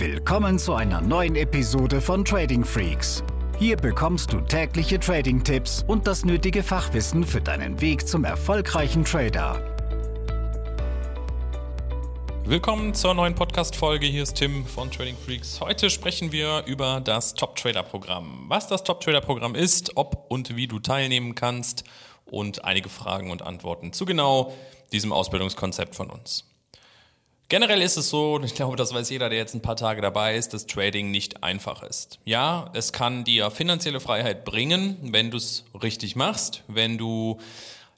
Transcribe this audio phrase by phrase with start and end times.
[0.00, 3.22] Willkommen zu einer neuen Episode von Trading Freaks.
[3.58, 9.62] Hier bekommst du tägliche Trading-Tipps und das nötige Fachwissen für deinen Weg zum erfolgreichen Trader.
[12.46, 14.06] Willkommen zur neuen Podcast-Folge.
[14.06, 15.60] Hier ist Tim von Trading Freaks.
[15.60, 18.46] Heute sprechen wir über das Top Trader Programm.
[18.48, 21.84] Was das Top Trader Programm ist, ob und wie du teilnehmen kannst
[22.24, 24.54] und einige Fragen und Antworten zu genau
[24.92, 26.49] diesem Ausbildungskonzept von uns.
[27.50, 30.36] Generell ist es so, ich glaube, das weiß jeder, der jetzt ein paar Tage dabei
[30.36, 32.20] ist, dass Trading nicht einfach ist.
[32.24, 37.40] Ja, es kann dir finanzielle Freiheit bringen, wenn du es richtig machst, wenn du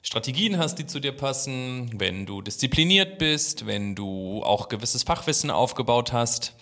[0.01, 5.51] Strategien hast, die zu dir passen, wenn du diszipliniert bist, wenn du auch gewisses Fachwissen
[5.51, 6.55] aufgebaut hast.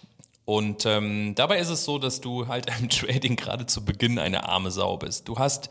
[0.43, 4.49] Und ähm, dabei ist es so, dass du halt im Trading gerade zu Beginn eine
[4.49, 5.29] arme Sau bist.
[5.29, 5.69] Du hast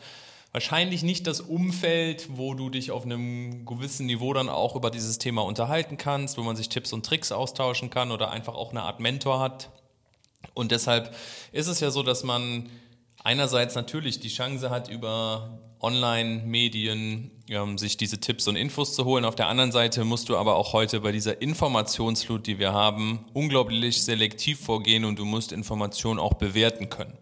[0.51, 5.17] wahrscheinlich nicht das Umfeld, wo du dich auf einem gewissen Niveau dann auch über dieses
[5.17, 8.83] Thema unterhalten kannst, wo man sich Tipps und Tricks austauschen kann oder einfach auch eine
[8.83, 9.69] Art Mentor hat.
[10.53, 11.15] Und deshalb
[11.51, 12.69] ist es ja so, dass man
[13.23, 19.25] einerseits natürlich die Chance hat, über Online-Medien ähm, sich diese Tipps und Infos zu holen.
[19.25, 23.25] Auf der anderen Seite musst du aber auch heute bei dieser Informationsflut, die wir haben,
[23.33, 27.17] unglaublich selektiv vorgehen und du musst Informationen auch bewerten können.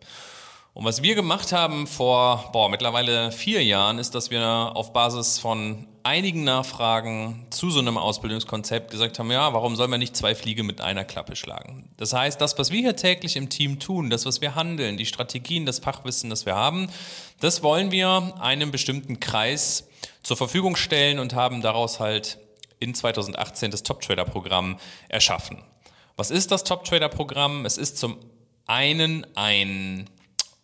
[0.79, 5.37] Und was wir gemacht haben vor boah, mittlerweile vier Jahren, ist, dass wir auf Basis
[5.37, 10.35] von einigen Nachfragen zu so einem Ausbildungskonzept gesagt haben, ja, warum sollen wir nicht zwei
[10.35, 11.89] Fliege mit einer Klappe schlagen?
[11.97, 15.05] Das heißt, das, was wir hier täglich im Team tun, das, was wir handeln, die
[15.05, 16.89] Strategien, das Fachwissen, das wir haben,
[17.41, 19.85] das wollen wir einem bestimmten Kreis
[20.23, 22.37] zur Verfügung stellen und haben daraus halt
[22.79, 25.61] in 2018 das Top Trader Programm erschaffen.
[26.15, 27.65] Was ist das Top Trader Programm?
[27.65, 28.15] Es ist zum
[28.65, 30.09] einen ein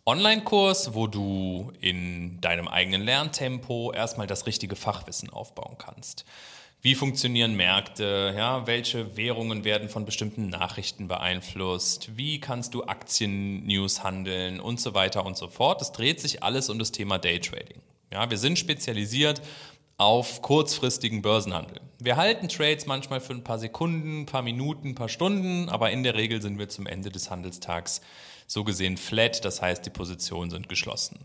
[0.08, 6.24] Online-Kurs, wo du in deinem eigenen Lerntempo erstmal das richtige Fachwissen aufbauen kannst.
[6.80, 8.32] Wie funktionieren Märkte?
[8.36, 12.16] Ja, welche Währungen werden von bestimmten Nachrichten beeinflusst?
[12.16, 15.82] Wie kannst du Aktien-News handeln und so weiter und so fort?
[15.82, 17.80] Es dreht sich alles um das Thema Daytrading.
[18.12, 19.42] Ja, wir sind spezialisiert
[19.98, 21.80] auf kurzfristigen Börsenhandel.
[21.98, 25.90] Wir halten Trades manchmal für ein paar Sekunden, ein paar Minuten, ein paar Stunden, aber
[25.90, 28.02] in der Regel sind wir zum Ende des Handelstags
[28.46, 31.18] so gesehen flat, das heißt, die Positionen sind geschlossen.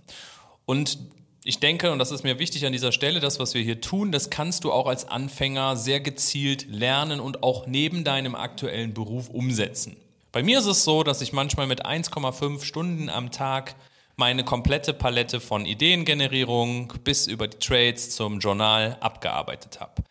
[0.65, 0.97] Und
[1.43, 4.11] ich denke, und das ist mir wichtig an dieser Stelle, das, was wir hier tun,
[4.11, 9.29] das kannst du auch als Anfänger sehr gezielt lernen und auch neben deinem aktuellen Beruf
[9.29, 9.97] umsetzen.
[10.31, 13.75] Bei mir ist es so, dass ich manchmal mit 1,5 Stunden am Tag
[14.15, 20.03] meine komplette Palette von Ideengenerierung bis über die Trades zum Journal abgearbeitet habe.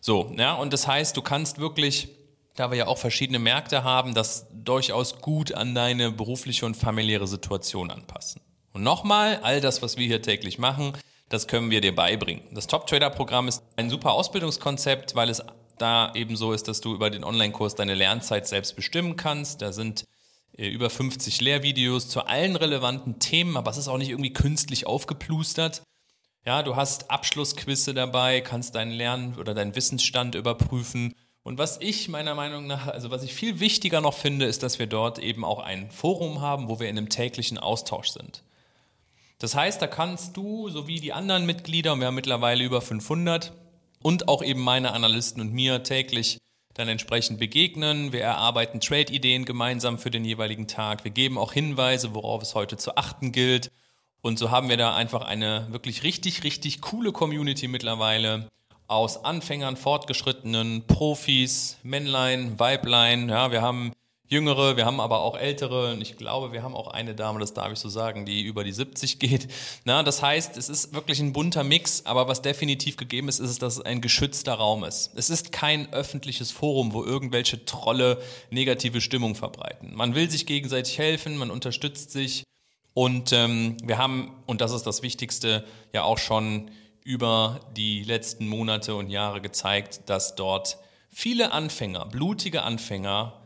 [0.00, 2.08] So, ja, und das heißt, du kannst wirklich
[2.56, 7.26] da wir ja auch verschiedene Märkte haben, das durchaus gut an deine berufliche und familiäre
[7.26, 8.40] Situation anpassen.
[8.72, 10.92] Und nochmal, all das, was wir hier täglich machen,
[11.28, 12.42] das können wir dir beibringen.
[12.52, 15.42] Das Top Trader Programm ist ein super Ausbildungskonzept, weil es
[15.78, 19.60] da eben so ist, dass du über den Online-Kurs deine Lernzeit selbst bestimmen kannst.
[19.60, 20.04] Da sind
[20.56, 25.82] über 50 Lehrvideos zu allen relevanten Themen, aber es ist auch nicht irgendwie künstlich aufgeplustert.
[26.44, 31.14] Ja, du hast Abschlussquizze dabei, kannst deinen Lern- oder deinen Wissensstand überprüfen
[31.46, 34.80] und was ich meiner Meinung nach, also was ich viel wichtiger noch finde, ist, dass
[34.80, 38.42] wir dort eben auch ein Forum haben, wo wir in einem täglichen Austausch sind.
[39.38, 43.52] Das heißt, da kannst du sowie die anderen Mitglieder, und wir haben mittlerweile über 500,
[44.02, 46.38] und auch eben meine Analysten und mir täglich
[46.76, 48.12] dann entsprechend begegnen.
[48.12, 51.04] Wir erarbeiten Trade-Ideen gemeinsam für den jeweiligen Tag.
[51.04, 53.70] Wir geben auch Hinweise, worauf es heute zu achten gilt.
[54.20, 58.48] Und so haben wir da einfach eine wirklich richtig, richtig coole Community mittlerweile,
[58.88, 63.28] aus Anfängern, Fortgeschrittenen, Profis, Männlein, Weiblein.
[63.28, 63.92] Ja, wir haben
[64.28, 65.92] Jüngere, wir haben aber auch Ältere.
[65.92, 68.64] Und ich glaube, wir haben auch eine Dame, das darf ich so sagen, die über
[68.64, 69.48] die 70 geht.
[69.84, 72.04] Na, das heißt, es ist wirklich ein bunter Mix.
[72.06, 75.12] Aber was definitiv gegeben ist, ist, dass es ein geschützter Raum ist.
[75.14, 78.20] Es ist kein öffentliches Forum, wo irgendwelche Trolle
[78.50, 79.94] negative Stimmung verbreiten.
[79.94, 82.42] Man will sich gegenseitig helfen, man unterstützt sich.
[82.94, 86.70] Und ähm, wir haben, und das ist das Wichtigste, ja auch schon
[87.04, 90.78] über die letzten Monate und Jahre gezeigt, dass dort
[91.08, 93.45] viele Anfänger, blutige Anfänger,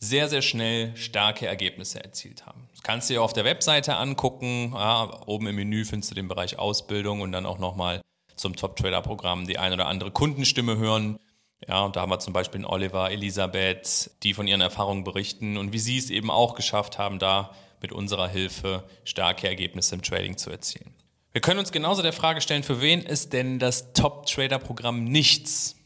[0.00, 2.68] sehr, sehr schnell starke Ergebnisse erzielt haben.
[2.72, 4.72] Das kannst du dir auf der Webseite angucken.
[4.74, 8.00] Ja, oben im Menü findest du den Bereich Ausbildung und dann auch nochmal
[8.36, 11.18] zum Top-Trader-Programm die ein oder andere Kundenstimme hören.
[11.66, 15.72] Ja, und da haben wir zum Beispiel Oliver, Elisabeth, die von ihren Erfahrungen berichten und
[15.72, 17.52] wie sie es eben auch geschafft haben, da
[17.82, 20.94] mit unserer Hilfe starke Ergebnisse im Trading zu erzielen.
[21.32, 25.77] Wir können uns genauso der Frage stellen, für wen ist denn das Top-Trader-Programm nichts?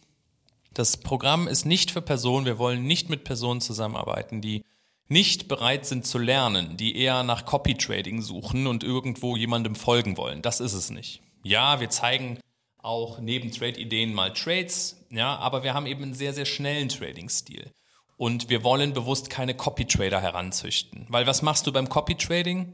[0.74, 4.64] Das Programm ist nicht für Personen, wir wollen nicht mit Personen zusammenarbeiten, die
[5.08, 10.40] nicht bereit sind zu lernen, die eher nach Copy-Trading suchen und irgendwo jemandem folgen wollen.
[10.40, 11.20] Das ist es nicht.
[11.42, 12.38] Ja, wir zeigen
[12.78, 17.70] auch neben Trade-Ideen mal Trades, ja, aber wir haben eben einen sehr, sehr schnellen Trading-Stil.
[18.16, 21.06] Und wir wollen bewusst keine Copy-Trader heranzüchten.
[21.08, 22.72] Weil was machst du beim Copy-Trading?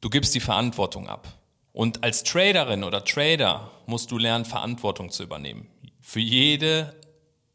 [0.00, 1.28] Du gibst die Verantwortung ab.
[1.72, 5.68] Und als Traderin oder Trader musst du lernen, Verantwortung zu übernehmen.
[6.00, 6.96] Für jede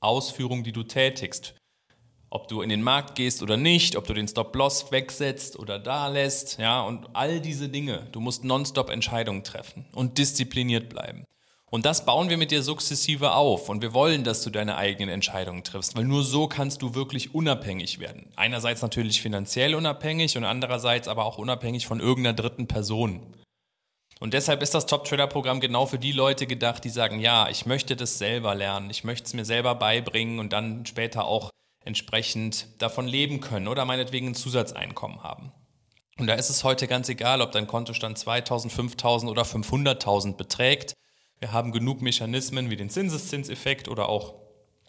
[0.05, 1.55] Ausführung, die du tätigst.
[2.29, 6.07] Ob du in den Markt gehst oder nicht, ob du den Stop-Loss wegsetzt oder da
[6.07, 8.07] lässt, ja, und all diese Dinge.
[8.11, 11.25] Du musst nonstop Entscheidungen treffen und diszipliniert bleiben.
[11.71, 13.69] Und das bauen wir mit dir sukzessive auf.
[13.69, 17.33] Und wir wollen, dass du deine eigenen Entscheidungen triffst, weil nur so kannst du wirklich
[17.33, 18.29] unabhängig werden.
[18.35, 23.35] Einerseits natürlich finanziell unabhängig und andererseits aber auch unabhängig von irgendeiner dritten Person.
[24.19, 27.49] Und deshalb ist das Top Trader Programm genau für die Leute gedacht, die sagen, ja,
[27.49, 31.49] ich möchte das selber lernen, ich möchte es mir selber beibringen und dann später auch
[31.83, 35.51] entsprechend davon leben können oder meinetwegen ein Zusatzeinkommen haben.
[36.17, 40.93] Und da ist es heute ganz egal, ob dein Kontostand 2000, 5000 oder 500.000 beträgt.
[41.39, 44.33] Wir haben genug Mechanismen wie den Zinseszinseffekt oder auch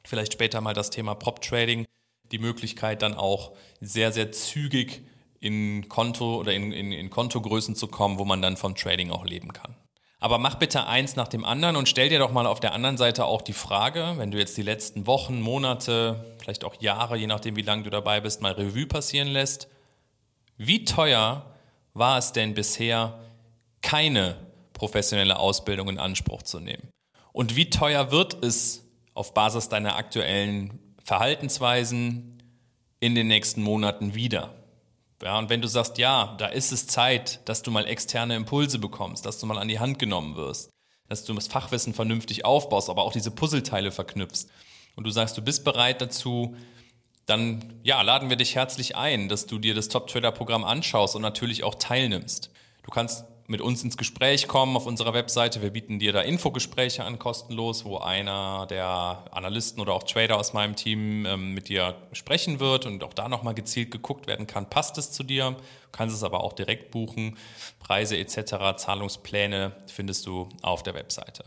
[0.05, 1.85] vielleicht später mal das Thema Prop Trading,
[2.31, 5.03] die Möglichkeit dann auch sehr, sehr zügig
[5.41, 9.25] in Konto oder in, in, in Kontogrößen zu kommen, wo man dann vom Trading auch
[9.25, 9.77] leben kann.
[10.19, 12.97] Aber mach bitte eins nach dem anderen und stell dir doch mal auf der anderen
[12.97, 17.27] Seite auch die Frage, wenn du jetzt die letzten Wochen, Monate, vielleicht auch Jahre, je
[17.27, 19.69] nachdem wie lange du dabei bist, mal Revue passieren lässt,
[20.57, 21.55] wie teuer
[21.93, 23.21] war es denn bisher,
[23.83, 24.37] keine
[24.73, 26.89] professionelle Ausbildung in Anspruch zu nehmen?
[27.33, 32.43] Und wie teuer wird es auf Basis deiner aktuellen Verhaltensweisen
[33.01, 34.56] in den nächsten Monaten wieder?
[35.23, 38.79] Ja, und wenn du sagst, ja, da ist es Zeit, dass du mal externe Impulse
[38.79, 40.71] bekommst, dass du mal an die Hand genommen wirst,
[41.09, 44.49] dass du das Fachwissen vernünftig aufbaust, aber auch diese Puzzleteile verknüpfst
[44.97, 46.57] und du sagst, du bist bereit dazu,
[47.27, 51.17] dann ja, laden wir dich herzlich ein, dass du dir das Top Trader Programm anschaust
[51.17, 52.51] und natürlich auch teilnimmst.
[52.83, 55.63] Du kannst mit uns ins Gespräch kommen auf unserer Webseite.
[55.63, 60.53] Wir bieten dir da Infogespräche an, kostenlos, wo einer der Analysten oder auch Trader aus
[60.53, 64.69] meinem Team ähm, mit dir sprechen wird und auch da nochmal gezielt geguckt werden kann,
[64.69, 65.53] passt es zu dir?
[65.53, 67.37] Du kannst es aber auch direkt buchen.
[67.79, 71.45] Preise etc., Zahlungspläne findest du auf der Webseite.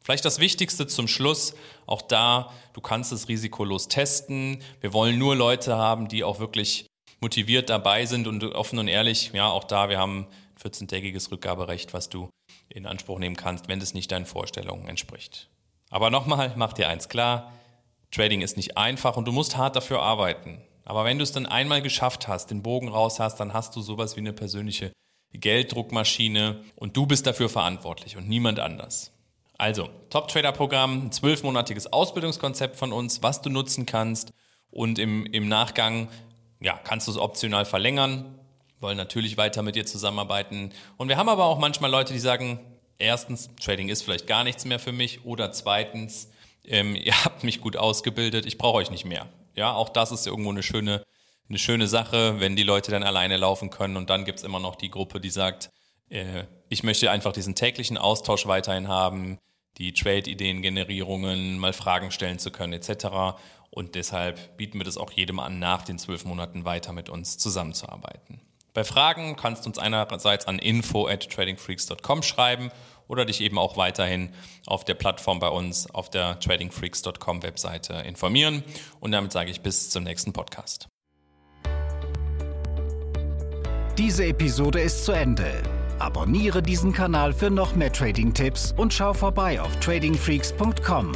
[0.00, 1.54] Vielleicht das Wichtigste zum Schluss,
[1.86, 4.62] auch da, du kannst es risikolos testen.
[4.80, 6.86] Wir wollen nur Leute haben, die auch wirklich
[7.20, 10.28] motiviert dabei sind und offen und ehrlich, ja, auch da, wir haben
[10.60, 12.30] 14-tägiges Rückgaberecht, was du
[12.68, 15.50] in Anspruch nehmen kannst, wenn es nicht deinen Vorstellungen entspricht.
[15.90, 17.52] Aber nochmal, mach dir eins klar,
[18.10, 20.62] Trading ist nicht einfach und du musst hart dafür arbeiten.
[20.84, 23.80] Aber wenn du es dann einmal geschafft hast, den Bogen raus hast, dann hast du
[23.80, 24.92] sowas wie eine persönliche
[25.32, 29.12] Gelddruckmaschine und du bist dafür verantwortlich und niemand anders.
[29.58, 34.32] Also, Top Trader Programm, ein zwölfmonatiges Ausbildungskonzept von uns, was du nutzen kannst
[34.70, 36.08] und im, im Nachgang
[36.60, 38.38] ja, kannst du es optional verlängern
[38.80, 40.72] wollen natürlich weiter mit dir zusammenarbeiten.
[40.96, 42.60] Und wir haben aber auch manchmal Leute, die sagen,
[42.98, 46.30] erstens, Trading ist vielleicht gar nichts mehr für mich oder zweitens,
[46.64, 49.28] ähm, ihr habt mich gut ausgebildet, ich brauche euch nicht mehr.
[49.54, 51.02] Ja, auch das ist irgendwo eine schöne,
[51.48, 53.96] eine schöne Sache, wenn die Leute dann alleine laufen können.
[53.96, 55.70] Und dann gibt es immer noch die Gruppe, die sagt,
[56.10, 59.38] äh, ich möchte einfach diesen täglichen Austausch weiterhin haben,
[59.78, 63.38] die Trade-Ideen-Generierungen, mal Fragen stellen zu können etc.
[63.70, 67.38] Und deshalb bieten wir das auch jedem an, nach den zwölf Monaten weiter mit uns
[67.38, 68.40] zusammenzuarbeiten.
[68.76, 72.68] Bei Fragen kannst du uns einerseits an info at tradingfreaks.com schreiben
[73.08, 74.34] oder dich eben auch weiterhin
[74.66, 78.62] auf der Plattform bei uns auf der tradingfreaks.com Webseite informieren.
[79.00, 80.88] Und damit sage ich bis zum nächsten Podcast.
[83.96, 85.62] Diese Episode ist zu Ende.
[85.98, 91.12] Abonniere diesen Kanal für noch mehr Trading-Tipps und schau vorbei auf tradingfreaks.com.